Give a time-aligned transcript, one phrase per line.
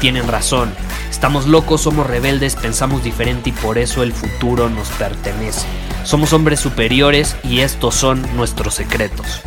[0.00, 0.72] tienen razón.
[1.10, 5.66] Estamos locos, somos rebeldes, pensamos diferente y por eso el futuro nos pertenece.
[6.04, 9.42] Somos hombres superiores y estos son nuestros secretos.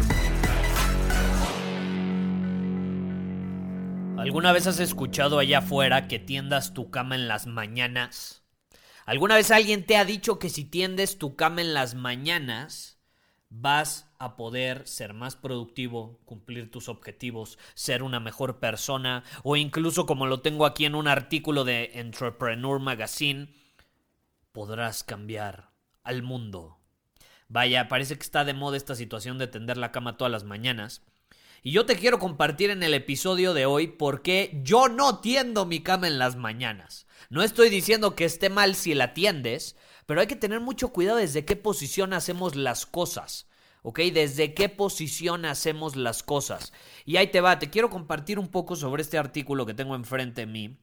[4.18, 8.44] ¿Alguna vez has escuchado allá afuera que tiendas tu cama en las mañanas?
[9.06, 12.93] ¿Alguna vez alguien te ha dicho que si tiendes tu cama en las mañanas
[13.56, 20.06] vas a poder ser más productivo, cumplir tus objetivos, ser una mejor persona o incluso
[20.06, 23.54] como lo tengo aquí en un artículo de Entrepreneur Magazine,
[24.52, 25.70] podrás cambiar
[26.04, 26.80] al mundo?
[27.48, 31.04] Vaya, parece que está de moda esta situación de tender la cama todas las mañanas.
[31.62, 35.66] Y yo te quiero compartir en el episodio de hoy por qué yo no tiendo
[35.66, 37.06] mi cama en las mañanas.
[37.30, 41.18] No estoy diciendo que esté mal si la tiendes, pero hay que tener mucho cuidado
[41.18, 43.48] desde qué posición hacemos las cosas.
[43.86, 44.00] ¿Ok?
[44.14, 46.72] Desde qué posición hacemos las cosas.
[47.06, 50.42] Y ahí te va, te quiero compartir un poco sobre este artículo que tengo enfrente
[50.42, 50.78] de mí.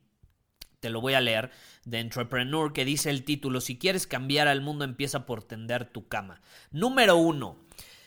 [0.80, 1.50] Te lo voy a leer
[1.84, 6.08] de Entrepreneur que dice el título, si quieres cambiar al mundo empieza por tender tu
[6.08, 6.40] cama.
[6.70, 7.56] Número uno,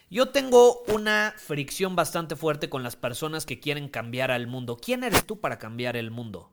[0.10, 4.78] yo tengo una fricción bastante fuerte con las personas que quieren cambiar al mundo.
[4.78, 6.52] ¿Quién eres tú para cambiar el mundo?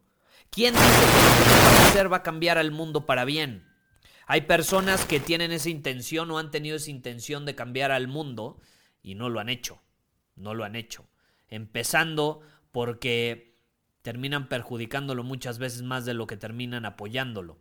[0.51, 3.70] ¿Quién dice que lo que va a cambiar al mundo para bien?
[4.33, 8.61] Hay personas que tienen esa intención o han tenido esa intención de cambiar al mundo
[9.03, 9.83] y no lo han hecho.
[10.37, 11.05] No lo han hecho.
[11.49, 12.41] Empezando
[12.71, 13.57] porque
[14.03, 17.59] terminan perjudicándolo muchas veces más de lo que terminan apoyándolo.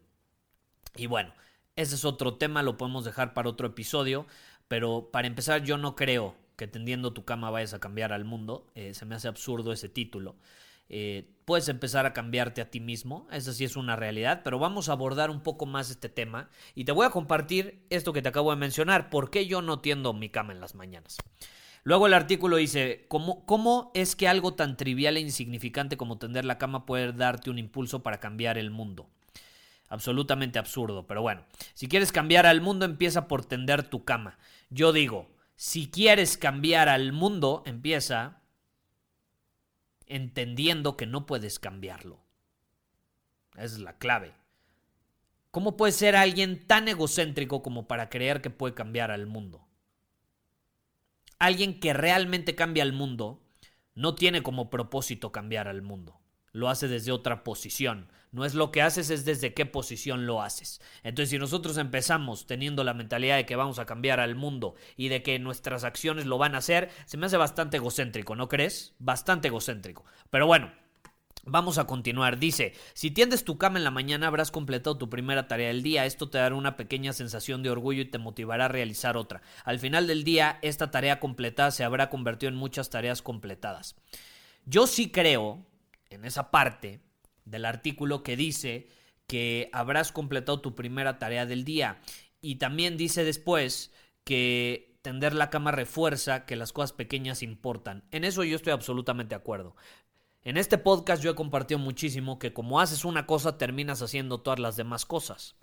[0.96, 1.34] Y bueno,
[1.75, 4.28] ese es otro tema, lo podemos dejar para otro episodio,
[4.68, 8.68] pero para empezar yo no creo que tendiendo tu cama vayas a cambiar al mundo,
[8.75, 10.35] eh, se me hace absurdo ese título.
[10.90, 14.90] Eh, puedes empezar a cambiarte a ti mismo, esa sí es una realidad, pero vamos
[14.90, 18.30] a abordar un poco más este tema y te voy a compartir esto que te
[18.30, 21.18] acabo de mencionar, por qué yo no tiendo mi cama en las mañanas.
[21.84, 26.44] Luego el artículo dice, ¿cómo, ¿cómo es que algo tan trivial e insignificante como tender
[26.46, 29.10] la cama puede darte un impulso para cambiar el mundo?
[29.88, 34.38] Absolutamente absurdo, pero bueno, si quieres cambiar al mundo empieza por tender tu cama.
[34.70, 38.39] Yo digo, si quieres cambiar al mundo, empieza
[40.09, 42.20] entendiendo que no puedes cambiarlo.
[43.53, 44.34] Esa es la clave.
[45.52, 49.68] ¿Cómo puede ser alguien tan egocéntrico como para creer que puede cambiar al mundo?
[51.40, 53.42] Alguien que realmente cambia al mundo
[53.96, 56.20] no tiene como propósito cambiar al mundo.
[56.52, 60.41] Lo hace desde otra posición, no es lo que haces, es desde qué posición lo
[60.41, 60.81] haces.
[61.03, 65.09] Entonces, si nosotros empezamos teniendo la mentalidad de que vamos a cambiar al mundo y
[65.09, 68.94] de que nuestras acciones lo van a hacer, se me hace bastante egocéntrico, ¿no crees?
[69.00, 70.06] Bastante egocéntrico.
[70.29, 70.72] Pero bueno,
[71.45, 72.38] Vamos a continuar.
[72.38, 76.06] Dice, si tiendes tu cama en la mañana habrás completado tu primera tarea del día.
[76.06, 79.41] Esto te dará una pequeña sensación de orgullo y te motivará a realizar otra.
[79.63, 83.96] Al final del día, esta tarea completada se habrá convertido en muchas tareas completadas.
[84.66, 85.66] Yo sí creo,
[86.09, 87.00] en esa parte,
[87.46, 88.88] del artículo que dice
[89.28, 92.02] que habrás completado tu primera tarea del día.
[92.42, 93.92] Y también dice después
[94.24, 98.04] que tender la cama refuerza que las cosas pequeñas importan.
[98.12, 99.76] En eso yo estoy absolutamente de acuerdo.
[100.42, 104.60] En este podcast yo he compartido muchísimo que como haces una cosa terminas haciendo todas
[104.60, 105.56] las demás cosas.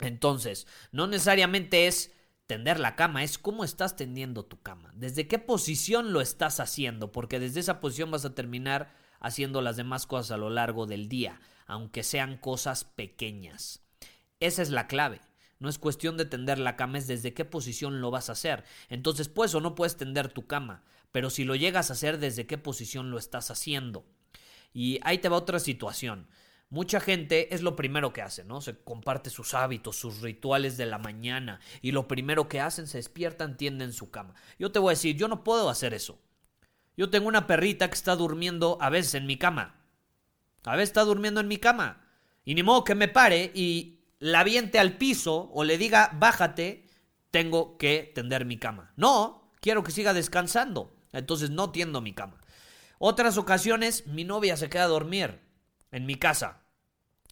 [0.00, 2.12] Entonces, no necesariamente es
[2.46, 7.10] tender la cama, es cómo estás tendiendo tu cama, desde qué posición lo estás haciendo,
[7.10, 11.08] porque desde esa posición vas a terminar haciendo las demás cosas a lo largo del
[11.08, 13.82] día, aunque sean cosas pequeñas.
[14.40, 15.20] Esa es la clave.
[15.58, 18.64] No es cuestión de tender la cama, es desde qué posición lo vas a hacer.
[18.88, 22.46] Entonces, puedes o no puedes tender tu cama, pero si lo llegas a hacer, desde
[22.46, 24.04] qué posición lo estás haciendo.
[24.74, 26.28] Y ahí te va otra situación.
[26.68, 28.60] Mucha gente es lo primero que hace, ¿no?
[28.60, 32.98] Se comparte sus hábitos, sus rituales de la mañana y lo primero que hacen, se
[32.98, 34.34] despiertan, tienden su cama.
[34.58, 36.18] Yo te voy a decir, yo no puedo hacer eso.
[36.96, 39.76] Yo tengo una perrita que está durmiendo a veces en mi cama.
[40.64, 42.04] A veces está durmiendo en mi cama.
[42.44, 46.86] Y ni modo que me pare y la aviente al piso o le diga, bájate,
[47.30, 48.92] tengo que tender mi cama.
[48.96, 50.96] No, quiero que siga descansando.
[51.12, 52.40] Entonces no tiendo mi cama.
[52.98, 55.40] Otras ocasiones, mi novia se queda a dormir
[55.92, 56.62] en mi casa.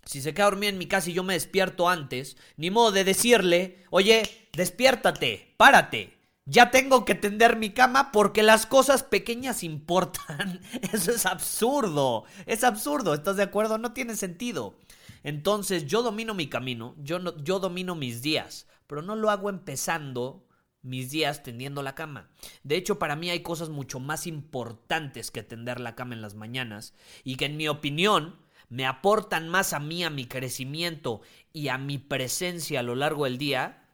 [0.04, 3.04] si se queda dormida en mi casa y yo me despierto antes, ni modo de
[3.04, 6.18] decirle, oye, despiértate, párate.
[6.46, 10.60] Ya tengo que tender mi cama porque las cosas pequeñas importan.
[10.92, 12.24] Eso es absurdo.
[12.46, 13.14] Es absurdo.
[13.14, 13.78] ¿Estás de acuerdo?
[13.78, 14.78] No tiene sentido.
[15.22, 20.46] Entonces yo domino mi camino, yo, yo domino mis días, pero no lo hago empezando
[20.82, 22.28] mis días tendiendo la cama.
[22.62, 26.34] De hecho, para mí hay cosas mucho más importantes que tender la cama en las
[26.34, 26.92] mañanas
[27.24, 28.36] y que en mi opinión
[28.68, 31.22] me aportan más a mí, a mi crecimiento
[31.54, 33.88] y a mi presencia a lo largo del día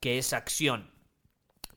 [0.00, 0.90] que esa acción.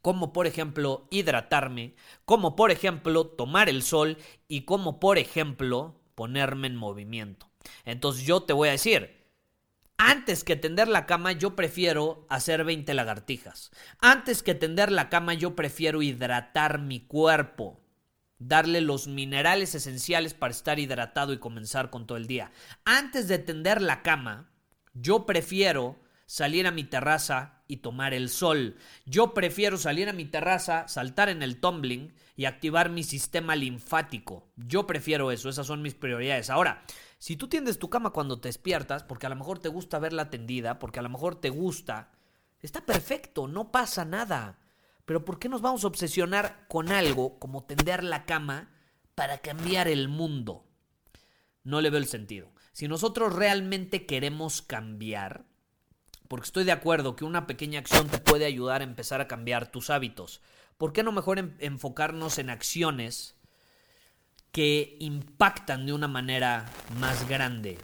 [0.03, 1.95] Como por ejemplo hidratarme,
[2.25, 4.17] como por ejemplo tomar el sol
[4.47, 7.49] y como por ejemplo ponerme en movimiento.
[7.85, 9.23] Entonces yo te voy a decir,
[9.97, 13.71] antes que tender la cama, yo prefiero hacer 20 lagartijas.
[13.99, 17.79] Antes que tender la cama, yo prefiero hidratar mi cuerpo.
[18.37, 22.51] Darle los minerales esenciales para estar hidratado y comenzar con todo el día.
[22.83, 24.51] Antes de tender la cama,
[24.93, 26.02] yo prefiero
[26.33, 28.75] salir a mi terraza y tomar el sol.
[29.05, 34.49] Yo prefiero salir a mi terraza, saltar en el tumbling y activar mi sistema linfático.
[34.55, 36.49] Yo prefiero eso, esas son mis prioridades.
[36.49, 36.85] Ahora,
[37.19, 40.31] si tú tiendes tu cama cuando te despiertas, porque a lo mejor te gusta verla
[40.31, 42.09] tendida, porque a lo mejor te gusta,
[42.61, 44.57] está perfecto, no pasa nada.
[45.05, 48.71] Pero ¿por qué nos vamos a obsesionar con algo como tender la cama
[49.13, 50.65] para cambiar el mundo?
[51.63, 52.51] No le veo el sentido.
[52.71, 55.52] Si nosotros realmente queremos cambiar,
[56.27, 59.71] porque estoy de acuerdo que una pequeña acción te puede ayudar a empezar a cambiar
[59.71, 60.41] tus hábitos,
[60.77, 63.35] ¿por qué no mejor enfocarnos en acciones
[64.51, 66.65] que impactan de una manera
[66.99, 67.79] más grande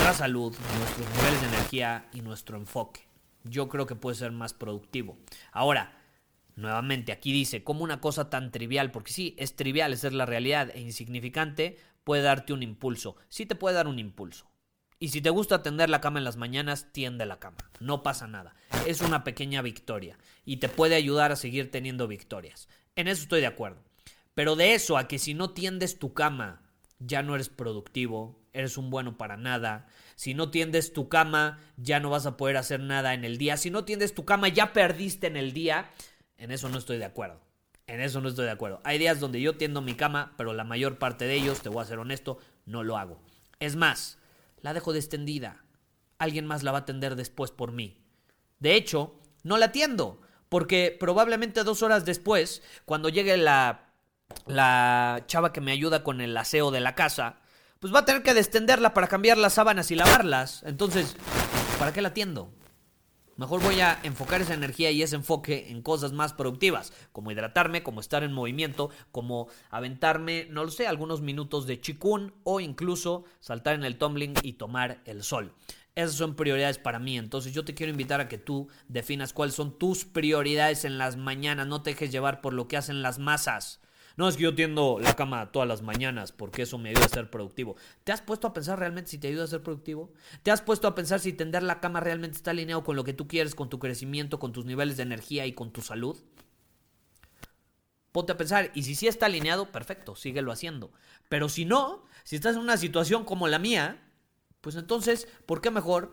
[0.00, 3.00] nuestra salud, nuestros niveles de energía y nuestro enfoque.
[3.44, 5.18] Yo creo que puede ser más productivo.
[5.52, 5.98] Ahora,
[6.56, 10.70] nuevamente, aquí dice, como una cosa tan trivial, porque sí, es trivial, es la realidad
[10.74, 13.16] e insignificante, puede darte un impulso.
[13.28, 14.49] Sí te puede dar un impulso.
[15.02, 17.56] Y si te gusta tender la cama en las mañanas, tiende la cama.
[17.80, 18.54] No pasa nada.
[18.86, 22.68] Es una pequeña victoria y te puede ayudar a seguir teniendo victorias.
[22.96, 23.82] En eso estoy de acuerdo.
[24.34, 26.60] Pero de eso a que si no tiendes tu cama,
[26.98, 29.86] ya no eres productivo, eres un bueno para nada.
[30.16, 33.56] Si no tiendes tu cama, ya no vas a poder hacer nada en el día.
[33.56, 35.88] Si no tiendes tu cama, ya perdiste en el día.
[36.36, 37.40] En eso no estoy de acuerdo.
[37.86, 38.82] En eso no estoy de acuerdo.
[38.84, 41.82] Hay días donde yo tiendo mi cama, pero la mayor parte de ellos, te voy
[41.82, 43.18] a ser honesto, no lo hago.
[43.60, 44.19] Es más,
[44.62, 45.64] la dejo extendida.
[46.18, 47.98] Alguien más la va a atender después por mí.
[48.58, 53.90] De hecho, no la atiendo, porque probablemente dos horas después, cuando llegue la
[54.46, 57.36] la chava que me ayuda con el aseo de la casa,
[57.78, 60.62] pues va a tener que descenderla para cambiar las sábanas y lavarlas.
[60.64, 61.16] Entonces,
[61.78, 62.52] ¿para qué la atiendo?
[63.40, 67.82] Mejor voy a enfocar esa energía y ese enfoque en cosas más productivas, como hidratarme,
[67.82, 73.24] como estar en movimiento, como aventarme, no lo sé, algunos minutos de chikun o incluso
[73.38, 75.54] saltar en el tumbling y tomar el sol.
[75.94, 77.16] Esas son prioridades para mí.
[77.16, 81.16] Entonces yo te quiero invitar a que tú definas cuáles son tus prioridades en las
[81.16, 81.66] mañanas.
[81.66, 83.80] No te dejes llevar por lo que hacen las masas.
[84.20, 87.08] No es que yo tiendo la cama todas las mañanas porque eso me ayuda a
[87.08, 87.76] ser productivo.
[88.04, 90.12] ¿Te has puesto a pensar realmente si te ayuda a ser productivo?
[90.42, 93.14] ¿Te has puesto a pensar si tender la cama realmente está alineado con lo que
[93.14, 96.18] tú quieres, con tu crecimiento, con tus niveles de energía y con tu salud?
[98.12, 100.92] Ponte a pensar, y si sí está alineado, perfecto, síguelo haciendo.
[101.30, 104.02] Pero si no, si estás en una situación como la mía,
[104.60, 106.12] pues entonces, ¿por qué mejor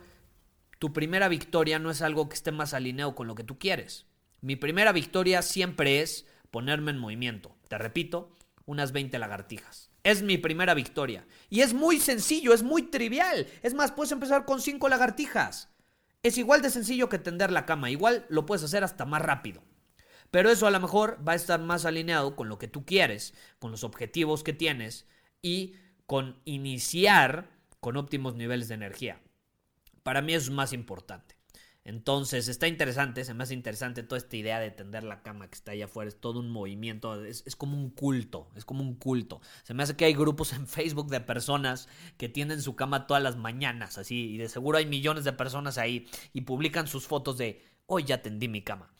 [0.80, 4.06] tu primera victoria no es algo que esté más alineado con lo que tú quieres?
[4.40, 7.56] Mi primera victoria siempre es ponerme en movimiento.
[7.68, 8.36] Te repito,
[8.66, 9.92] unas 20 lagartijas.
[10.04, 11.26] Es mi primera victoria.
[11.50, 13.48] Y es muy sencillo, es muy trivial.
[13.64, 15.70] Es más, puedes empezar con 5 lagartijas.
[16.24, 17.90] Es igual de sencillo que tender la cama.
[17.90, 19.64] Igual lo puedes hacer hasta más rápido.
[20.32, 23.34] Pero eso a lo mejor va a estar más alineado con lo que tú quieres,
[23.60, 25.08] con los objetivos que tienes
[25.42, 25.76] y
[26.06, 27.50] con iniciar
[27.80, 29.22] con óptimos niveles de energía.
[30.04, 31.37] Para mí es más importante.
[31.88, 35.56] Entonces está interesante, se me hace interesante toda esta idea de tender la cama que
[35.56, 38.96] está allá afuera, es todo un movimiento, es, es, como un culto, es como un
[38.96, 39.40] culto.
[39.64, 43.24] Se me hace que hay grupos en Facebook de personas que tienden su cama todas
[43.24, 47.38] las mañanas, así, y de seguro hay millones de personas ahí y publican sus fotos
[47.38, 48.92] de hoy ya tendí mi cama.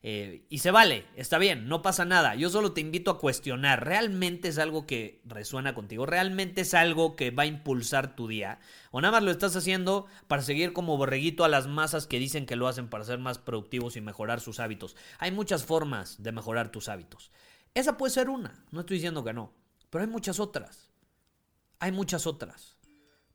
[0.00, 2.36] Eh, y se vale, está bien, no pasa nada.
[2.36, 6.06] Yo solo te invito a cuestionar, ¿realmente es algo que resuena contigo?
[6.06, 8.60] ¿Realmente es algo que va a impulsar tu día?
[8.92, 12.46] ¿O nada más lo estás haciendo para seguir como borreguito a las masas que dicen
[12.46, 14.96] que lo hacen para ser más productivos y mejorar sus hábitos?
[15.18, 17.32] Hay muchas formas de mejorar tus hábitos.
[17.74, 19.52] Esa puede ser una, no estoy diciendo que no,
[19.90, 20.90] pero hay muchas otras.
[21.80, 22.76] Hay muchas otras.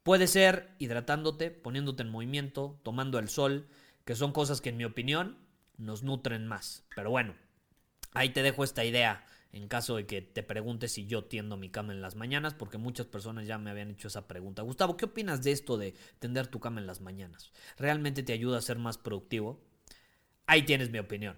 [0.01, 3.67] Puede ser hidratándote, poniéndote en movimiento, tomando el sol,
[4.05, 5.42] que son cosas que en mi opinión
[5.77, 6.83] nos nutren más.
[6.95, 7.35] Pero bueno,
[8.13, 11.69] ahí te dejo esta idea en caso de que te preguntes si yo tiendo mi
[11.69, 14.63] cama en las mañanas, porque muchas personas ya me habían hecho esa pregunta.
[14.63, 17.51] Gustavo, ¿qué opinas de esto de tender tu cama en las mañanas?
[17.77, 19.63] ¿Realmente te ayuda a ser más productivo?
[20.47, 21.37] Ahí tienes mi opinión.